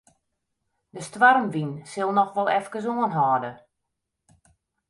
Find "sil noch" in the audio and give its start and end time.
1.91-2.33